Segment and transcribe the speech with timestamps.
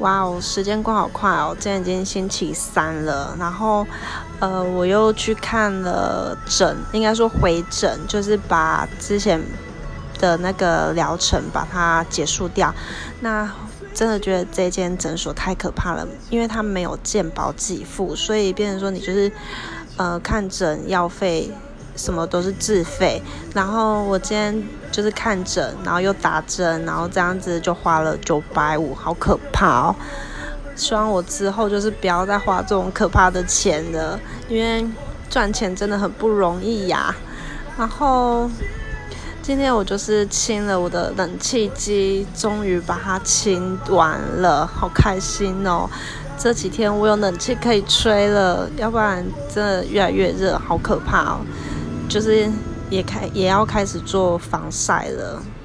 [0.00, 1.54] 哇哦，时间过好快哦！
[1.58, 3.86] 今天已经星期三了，然后，
[4.40, 9.38] 呃，我又去看了诊，应该说回诊，就是把之前
[10.18, 12.74] 的那个疗程把它结束掉。
[13.20, 13.50] 那
[13.92, 19.30] 真的觉得这间诊所太可怕了，因为它没有健保给付，所以变成说你就是，
[19.98, 21.50] 呃，看诊药费。
[21.96, 23.22] 什么都是自费，
[23.54, 29.96] 然后我今天就是看诊，然后又打针，然后这样子就花了九百五，好可怕哦！
[30.76, 34.86] 希望我之后就是不要再花这种可怕的钱了，因为
[35.28, 37.14] 赚钱真的很不容易呀。
[37.76, 38.50] 然后
[39.42, 45.88] 今天我就是清了我的冷气机，终于把它清完了，好开心哦！
[46.38, 49.22] 这几天我有冷气可以吹了，要不然
[49.54, 51.40] 真的越来越热，好可怕哦。
[52.10, 52.52] 就是
[52.88, 55.59] 也开也要开始做防晒了。